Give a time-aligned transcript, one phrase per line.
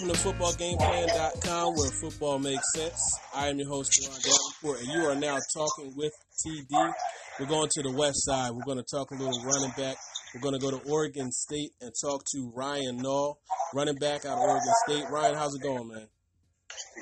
[0.00, 2.98] Welcome to FootballGamePlan.com, where football makes sense.
[3.34, 6.94] I am your host, Ron Davenport, and you are now talking with TD.
[7.38, 8.52] We're going to the west side.
[8.52, 9.98] We're going to talk a little running back.
[10.34, 13.34] We're going to go to Oregon State and talk to Ryan Nall,
[13.74, 15.04] running back out of Oregon State.
[15.10, 16.06] Ryan, how's it going, man?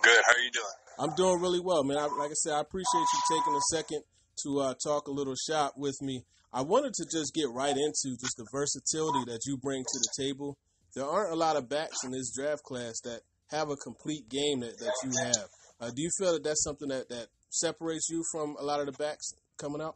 [0.02, 0.22] Good.
[0.26, 0.74] How are you doing?
[0.98, 1.98] I'm doing really well, man.
[1.98, 4.02] I, like I said, I appreciate you taking a second
[4.42, 6.24] to uh, talk a little shop with me.
[6.52, 10.24] I wanted to just get right into just the versatility that you bring to the
[10.24, 10.58] table.
[10.98, 13.22] There aren't a lot of backs in this draft class that
[13.54, 15.46] have a complete game that, that you have.
[15.78, 18.90] Uh, do you feel that that's something that, that separates you from a lot of
[18.90, 19.30] the backs
[19.62, 19.94] coming out?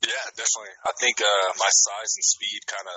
[0.00, 0.72] Yeah, definitely.
[0.80, 2.96] I think uh, my size and speed kind of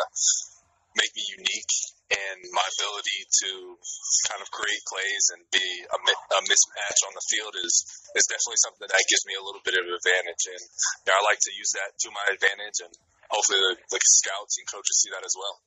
[0.95, 1.73] make me unique,
[2.15, 3.75] and my ability to
[4.31, 7.75] kind of create plays and be a, a mismatch on the field is
[8.15, 11.27] is definitely something that gives me a little bit of advantage, and you know, I
[11.27, 12.93] like to use that to my advantage, and
[13.27, 15.59] hopefully the, the scouts and coaches see that as well.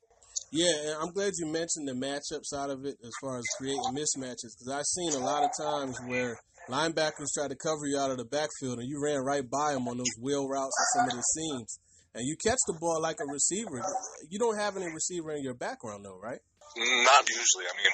[0.51, 4.55] Yeah, I'm glad you mentioned the matchup side of it as far as creating mismatches
[4.55, 6.37] because I've seen a lot of times where
[6.69, 9.87] linebackers try to cover you out of the backfield and you ran right by them
[9.87, 11.79] on those wheel routes and some of the seams
[12.15, 13.83] and you catch the ball like a receiver.
[14.31, 16.39] You don't have any receiver in your background, though, right?
[16.79, 17.67] Not usually.
[17.67, 17.91] I mean,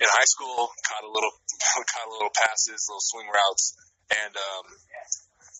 [0.00, 1.34] in high school, caught a little,
[1.90, 3.64] caught a little passes, little swing routes,
[4.22, 4.66] and um,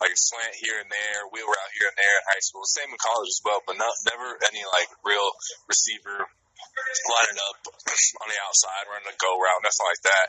[0.00, 2.64] like a slant here and there, wheel route here and there in high school.
[2.64, 5.28] Same in college as well, but not never any like real
[5.68, 7.56] receiver lining up
[8.24, 10.26] on the outside, running a go route, nothing like that.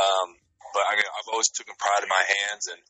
[0.00, 0.28] Um,
[0.72, 2.80] but I mean, I've always taken pride in my hands and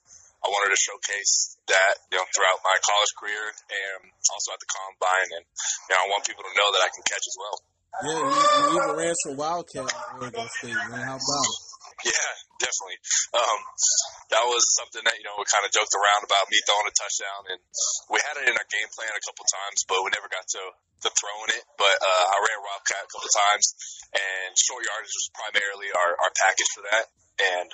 [0.40, 4.70] I wanted to showcase that, you know, throughout my college career and also at the
[4.72, 5.30] combine.
[5.36, 7.56] And, you know, I want people to know that I can catch as well.
[7.90, 11.02] Yeah, you, you even ran some Wildcat at Oregon State, man.
[11.04, 11.69] How about it?
[12.06, 12.98] Yeah, definitely.
[13.36, 13.58] Um,
[14.32, 16.94] that was something that, you know, we kind of joked around about me throwing a
[16.96, 17.40] touchdown.
[17.52, 17.60] And
[18.08, 20.62] we had it in our game plan a couple times, but we never got to,
[21.04, 21.64] to throwing it.
[21.76, 23.66] But uh, I ran Wildcat a couple times,
[24.16, 27.04] and short yardage was primarily our, our package for that.
[27.40, 27.68] And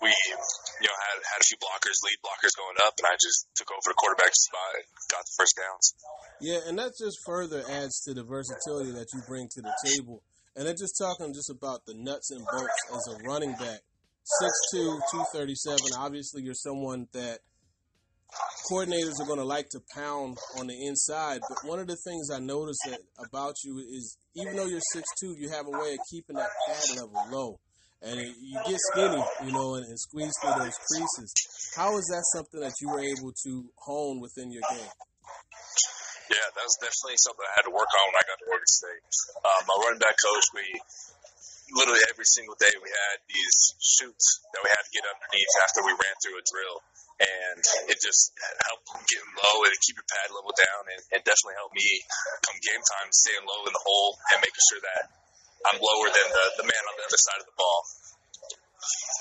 [0.00, 3.48] we, you know, had had a few blockers, lead blockers going up, and I just
[3.56, 5.86] took over the quarterback spot and got the first downs.
[6.40, 10.20] Yeah, and that just further adds to the versatility that you bring to the table.
[10.56, 13.80] And then just talking just about the nuts and bolts as a running back.
[14.74, 15.78] 6'2", 237.
[15.98, 17.38] Obviously, you're someone that
[18.70, 21.40] coordinators are going to like to pound on the inside.
[21.48, 25.36] But one of the things I noticed that about you is even though you're 6'2",
[25.36, 27.60] you have a way of keeping that pad level low
[28.02, 31.32] and you get skinny, you know, and, and, squeeze through those creases.
[31.76, 34.90] How is that something that you were able to hone within your game?
[36.26, 38.66] Yeah, that was definitely something I had to work on when I got to Oregon
[38.66, 39.02] State.
[39.46, 40.66] Um, my running back coach, we
[41.74, 45.86] literally every single day we had these chutes that we had to get underneath after
[45.86, 46.78] we ran through a drill.
[47.16, 48.36] And it just
[48.68, 51.88] helped get low and keep your pad level down, and, definitely helped me
[52.44, 55.10] come game time staying low in the hole and making sure that
[55.66, 57.80] I'm lower than the, the man on the other side of the ball.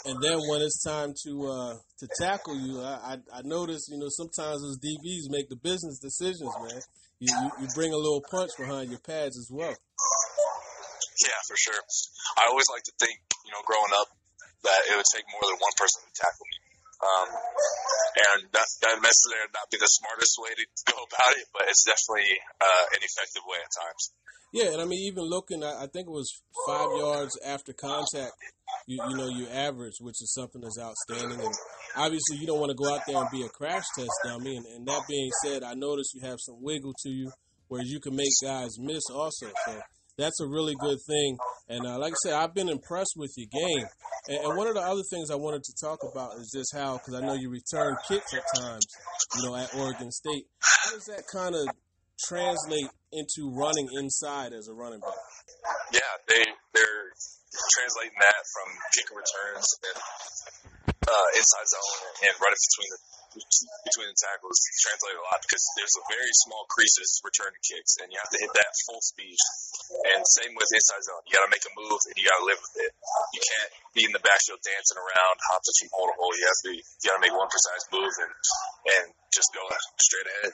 [0.05, 3.97] And then when it's time to uh, to tackle you, I, I, I notice you
[3.97, 6.81] know sometimes those DBs make the business decisions, man.
[7.19, 9.71] You, you, you bring a little punch behind your pads as well.
[9.71, 11.79] Yeah, for sure.
[12.37, 14.11] I always like to think, you know, growing up,
[14.67, 16.64] that it would take more than one person to tackle me.
[17.05, 17.29] Um,
[18.15, 21.85] and that, that necessarily not be the smartest way to go about it, but it's
[21.85, 24.03] definitely uh, an effective way at times.
[24.55, 26.31] Yeah, and I mean, even looking, I think it was
[26.65, 28.31] five yards after contact,
[28.87, 31.43] you, you know, you average, which is something that's outstanding.
[31.43, 31.53] And
[31.97, 34.55] obviously, you don't want to go out there and be a crash test dummy.
[34.55, 37.31] And, and that being said, I noticed you have some wiggle to you
[37.67, 39.47] where you can make guys miss also.
[39.65, 39.81] So
[40.17, 41.37] that's a really good thing.
[41.67, 43.87] And uh, like I said, I've been impressed with your game.
[44.27, 46.97] And, and, one of the other things I wanted to talk about is just how,
[46.97, 48.85] because I know you return kicks at times,
[49.37, 50.45] you know, at Oregon State.
[50.59, 51.67] How does that kind of
[52.27, 55.19] translate into running inside as a running back?
[55.91, 56.43] Yeah, they
[56.73, 57.11] they're
[57.75, 59.97] translating that from kick returns and
[61.05, 62.99] uh, inside zone and running between the
[63.35, 68.07] between the tackles translate a lot because there's a very small creases returning kicks and
[68.09, 69.35] you have to hit that full speed.
[70.15, 71.23] And same with inside zone.
[71.27, 72.91] You got to make a move and you got to live with it.
[73.35, 76.33] You can't be in the backfield dancing around, hops from hole to hole.
[76.33, 78.33] You have to you got to make one precise move and
[78.95, 79.05] and
[79.35, 79.63] just go
[79.99, 80.53] straight ahead.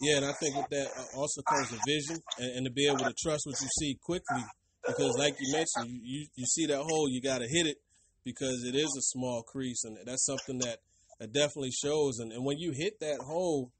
[0.00, 2.88] Yeah, and I think with that uh, also comes a vision and, and, to be
[2.88, 4.40] able to trust what you see quickly.
[4.80, 7.76] Because, like you mentioned, you, you, you see that hole, you got to hit it
[8.24, 10.78] because it is a small crease, and that's something that,
[11.20, 12.18] that definitely shows.
[12.18, 13.70] And, and when you hit that hole,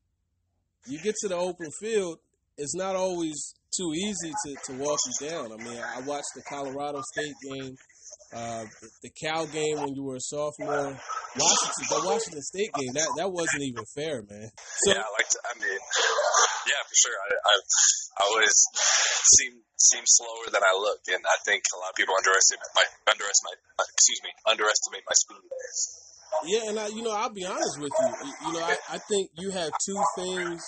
[0.87, 2.19] you get to the open field.
[2.57, 5.53] It's not always too easy to, to walk you down.
[5.53, 7.75] I mean, I watched the Colorado State game,
[8.35, 10.93] uh, the, the Cal game when you were a sophomore.
[11.39, 14.51] Washington, the Washington State game, that that wasn't even fair, man.
[14.85, 15.81] So, yeah, I like to, I mean,
[16.69, 17.17] yeah, for sure.
[17.17, 17.55] I, I,
[18.19, 18.57] I always
[19.39, 22.85] seem seem slower than I look, and I think a lot of people underestimate my
[23.09, 25.41] underestimate excuse me underestimate my speed.
[26.47, 28.33] Yeah, and I, you know, I'll be honest with you.
[28.47, 30.63] You know, I, I think you have two things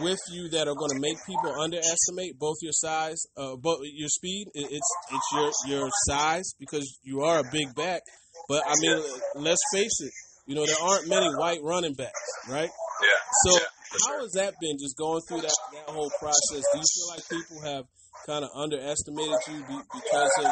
[0.00, 4.08] with you that are going to make people underestimate both your size, uh, both your
[4.08, 4.48] speed.
[4.54, 8.02] It's it's your your size because you are a big back.
[8.48, 9.02] But I mean,
[9.36, 10.12] let's face it.
[10.46, 12.68] You know, there aren't many white running backs, right?
[12.68, 13.08] Yeah.
[13.44, 14.20] So yeah, how sure.
[14.20, 14.76] has that been?
[14.80, 16.64] Just going through that that whole process.
[16.72, 17.84] Do you feel like people have
[18.26, 20.50] kind of underestimated you because of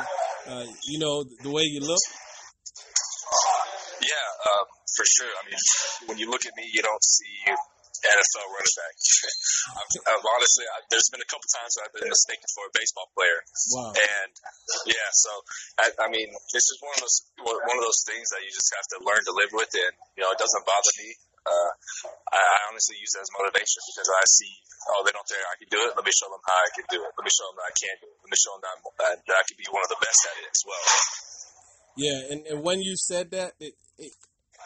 [0.48, 2.00] uh, you know the way you look?
[4.40, 4.66] Um,
[4.96, 5.32] for sure.
[5.36, 5.60] I mean,
[6.08, 7.52] when you look at me, you don't see
[8.00, 8.94] NFL running back.
[9.76, 13.08] I've, I've honestly, I, there's been a couple times I've been mistaken for a baseball
[13.12, 13.40] player.
[13.76, 13.92] Wow.
[13.92, 14.32] And
[14.88, 15.30] yeah, so
[15.76, 18.72] I, I mean, this is one of those one of those things that you just
[18.72, 21.10] have to learn to live with, and you know, it doesn't bother me.
[21.40, 21.72] Uh,
[22.36, 24.52] I, I honestly use it as motivation because I see,
[24.92, 25.96] oh, they don't think I can do it.
[25.96, 27.10] Let me show them how I can do it.
[27.16, 28.18] Let me show them that I can do it.
[28.20, 30.36] Let me show them that, that, that I can be one of the best at
[30.36, 30.86] it as well.
[31.96, 34.12] Yeah, and, and when you said that, it, it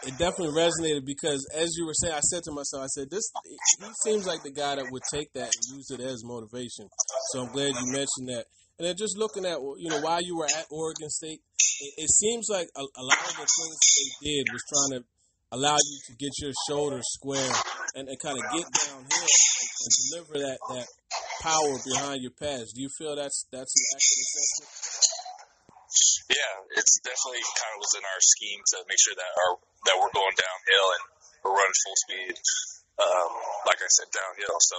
[0.06, 3.24] it definitely resonated because as you were saying, I said to myself, I said, this
[3.44, 6.88] he seems like the guy that would take that and use it as motivation.
[7.32, 8.44] So I'm glad you mentioned that.
[8.78, 11.40] And then just looking at you know while you were at Oregon State,
[11.80, 13.76] it, it seems like a, a lot of the things
[14.20, 15.06] they did was trying to
[15.52, 17.54] allow you to get your shoulders square
[17.94, 20.86] and, and kind of get downhill and deliver that that
[21.40, 22.72] power behind your pass.
[22.74, 25.13] Do you feel that's that's an accurate assessment?
[26.30, 29.52] Yeah, it's definitely kind of was in our scheme to make sure that our
[29.90, 31.04] that we're going downhill and
[31.44, 32.34] we're running full speed.
[32.94, 33.32] Um,
[33.66, 34.54] like I said, downhill.
[34.70, 34.76] So,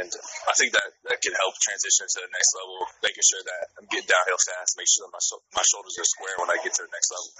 [0.00, 0.08] and
[0.48, 3.86] I think that that can help transition to the next level, making sure that I'm
[3.92, 5.22] getting downhill fast, make sure that my
[5.60, 7.30] my shoulders are square when I get to the next level.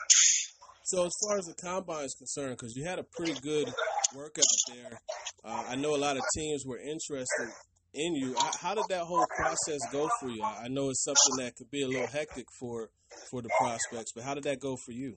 [0.84, 3.72] So as far as the combine is concerned, because you had a pretty good
[4.12, 5.00] workout there,
[5.42, 7.48] uh, I know a lot of teams were interested
[7.94, 8.34] in you.
[8.60, 10.42] How did that whole process go for you?
[10.42, 12.90] I know it's something that could be a little hectic for
[13.30, 15.16] for the prospects, but how did that go for you?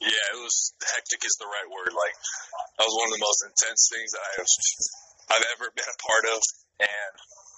[0.00, 1.92] Yeah, it was hectic is the right word.
[1.96, 2.16] Like
[2.76, 4.50] that was one of the most intense things that I have
[5.24, 6.40] I've ever been a part of,
[6.84, 7.14] and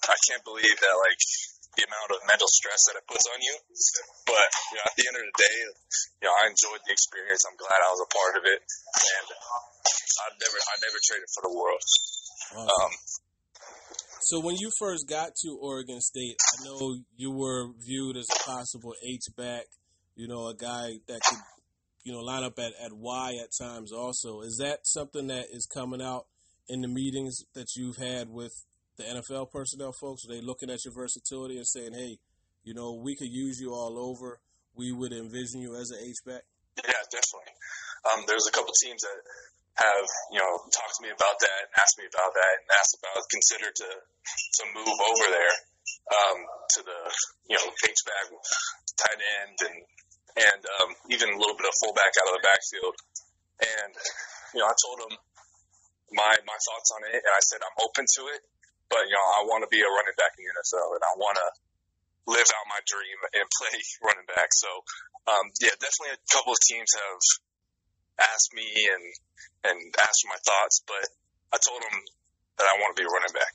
[0.07, 1.21] I can't believe that like
[1.75, 3.55] the amount of mental stress that it puts on you.
[4.25, 5.57] But you know, at the end of the day,
[6.23, 7.43] you know, I enjoyed the experience.
[7.45, 9.27] I'm glad I was a part of it, and
[10.25, 11.83] I'd never I never traded for the world.
[12.55, 12.65] Wow.
[12.65, 12.91] Um,
[14.27, 18.43] so when you first got to Oregon State, I know you were viewed as a
[18.43, 19.63] possible H back,
[20.17, 21.39] you know, a guy that could,
[22.03, 24.41] you know, line up at, at Y at times also.
[24.41, 26.25] Is that something that is coming out
[26.67, 28.51] in the meetings that you've had with
[28.97, 30.23] the NFL personnel folks?
[30.25, 32.17] Are they looking at your versatility and saying, hey,
[32.65, 34.41] you know, we could use you all over.
[34.75, 36.41] We would envision you as an H back?
[36.83, 37.55] Yeah, definitely.
[38.11, 39.15] Um, there's a couple teams that
[39.77, 42.97] have you know talked to me about that and asked me about that and asked
[42.97, 45.55] about consider to to move over there
[46.11, 46.37] um,
[46.77, 46.99] to the
[47.51, 48.25] you know H back,
[48.97, 49.77] tight end, and
[50.37, 52.95] and um, even a little bit of fullback out of the backfield.
[53.57, 53.93] And
[54.53, 55.13] you know I told them
[56.13, 58.41] my my thoughts on it, and I said I'm open to it,
[58.89, 61.13] but you know I want to be a running back in the NFL, and I
[61.21, 61.49] want to
[62.27, 63.75] live out my dream and play
[64.05, 64.49] running back.
[64.57, 64.69] So
[65.27, 67.19] um, yeah, definitely a couple of teams have
[68.19, 69.03] asked me and
[69.63, 71.05] and asked for my thoughts, but
[71.53, 71.97] I told them
[72.57, 73.53] that I want to be a running back.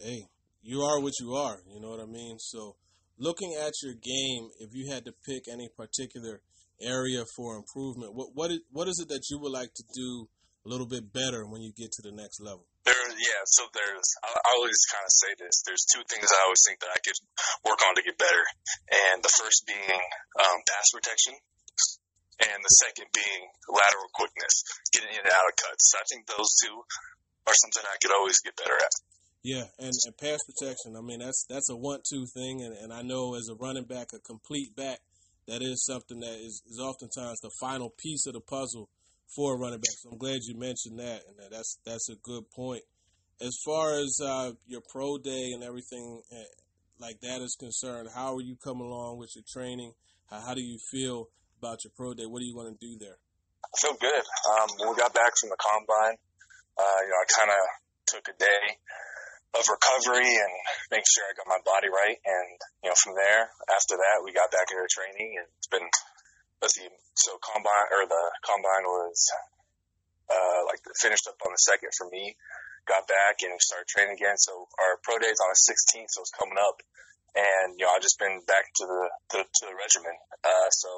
[0.00, 0.20] Hey,
[0.62, 1.60] you are what you are.
[1.68, 2.38] You know what I mean.
[2.38, 2.76] So,
[3.18, 6.40] looking at your game, if you had to pick any particular
[6.80, 10.28] area for improvement, what what is, what is it that you would like to do
[10.64, 12.66] a little bit better when you get to the next level?
[12.84, 13.42] There, yeah.
[13.46, 15.62] So there's, I, I always kind of say this.
[15.62, 17.18] There's two things I always think that I could
[17.62, 18.44] work on to get better,
[18.90, 20.02] and the first being
[20.42, 21.34] um, pass protection,
[22.40, 24.54] and the second being lateral quickness,
[24.92, 25.94] getting in and out of cuts.
[25.96, 26.76] I think those two
[27.48, 28.92] are something I could always get better at.
[29.42, 30.98] Yeah, and, and pass protection.
[30.98, 34.10] I mean, that's that's a one-two thing, and, and I know as a running back,
[34.12, 34.98] a complete back,
[35.46, 38.88] that is something that is, is oftentimes the final piece of the puzzle
[39.34, 39.94] for a running back.
[40.02, 42.82] So I'm glad you mentioned that, and that's that's a good point.
[43.40, 46.50] As far as uh, your pro day and everything eh,
[46.98, 49.92] like that is concerned, how are you coming along with your training?
[50.30, 52.26] How, how do you feel about your pro day.
[52.26, 53.16] What are you going to do there?
[53.64, 54.24] I feel good.
[54.52, 56.16] Um, when we got back from the combine,
[56.76, 57.62] uh, you know, I kind of
[58.06, 58.62] took a day
[59.56, 60.52] of recovery and
[60.92, 62.18] make sure I got my body right.
[62.20, 62.48] And,
[62.84, 65.86] you know, from there, after that, we got back into training and it's been,
[66.60, 66.86] let's see,
[67.16, 69.16] so combine, or the combine was,
[70.28, 72.36] uh, like finished up on the second for me,
[72.84, 74.36] got back and started training again.
[74.36, 76.84] So our pro day is on the 16th, so it's coming up
[77.36, 79.02] and you know I've just been back to the
[79.36, 80.16] to, to the regimen.
[80.40, 80.88] Uh, so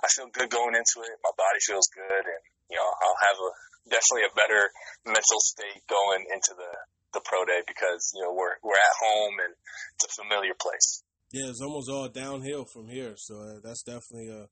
[0.00, 1.14] I feel good going into it.
[1.26, 3.50] My body feels good, and you know I'll have a
[3.90, 4.70] definitely a better
[5.04, 6.70] mental state going into the
[7.18, 9.52] the pro day because you know we're we're at home and
[9.98, 11.02] it's a familiar place.
[11.34, 14.46] Yeah, it's almost all downhill from here, so uh, that's definitely a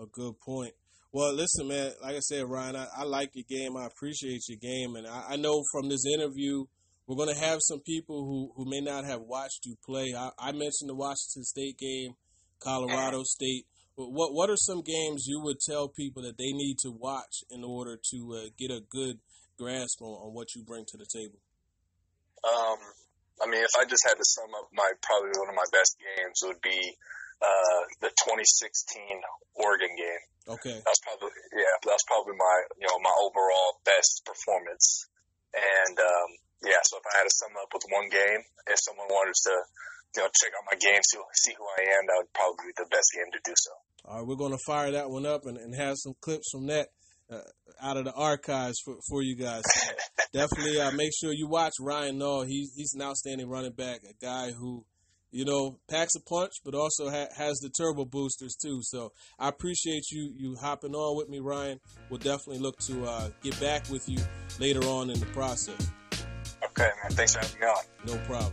[0.00, 0.72] a good point.
[1.12, 1.92] Well, listen, man.
[2.02, 3.76] Like I said, Ryan, I, I like your game.
[3.76, 6.64] I appreciate your game, and I, I know from this interview
[7.08, 10.12] we're going to have some people who, who may not have watched you play.
[10.14, 12.12] I, I mentioned the Washington State game,
[12.60, 13.64] Colorado State.
[13.96, 17.42] But What what are some games you would tell people that they need to watch
[17.50, 19.18] in order to uh, get a good
[19.56, 21.40] grasp on, on what you bring to the table?
[22.44, 22.78] Um,
[23.40, 25.96] I mean, if I just had to sum up my probably one of my best
[25.98, 26.78] games would be
[27.40, 29.00] uh, the 2016
[29.56, 30.24] Oregon game.
[30.60, 35.08] Okay, that's probably yeah, that's probably my you know my overall best performance.
[35.56, 36.17] And if
[37.14, 39.54] I had to sum up with one game, if someone wanted to
[40.16, 42.76] you know check out my game, see see who I am, that would probably be
[42.76, 43.72] the best game to do so.
[44.04, 46.66] All right, we're going to fire that one up and, and have some clips from
[46.68, 46.88] that
[47.30, 47.40] uh,
[47.82, 49.62] out of the archives for, for you guys.
[50.32, 52.46] Definitely uh, make sure you watch Ryan Nall.
[52.46, 54.84] He's, he's an outstanding running back, a guy who,
[55.30, 58.80] you know, packs a punch, but also ha- has the turbo boosters too.
[58.82, 61.80] So I appreciate you you hopping on with me, Ryan.
[62.08, 64.18] We'll definitely look to uh, get back with you
[64.58, 65.90] later on in the process.
[66.78, 67.10] Okay, man.
[67.10, 67.84] Thanks for having me on.
[68.06, 68.52] No problem.